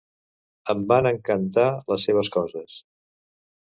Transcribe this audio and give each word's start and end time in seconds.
Em 0.75 0.81
van 0.93 1.11
encantar 1.11 1.69
les 1.95 2.09
seves 2.11 2.35
coses. 2.41 2.85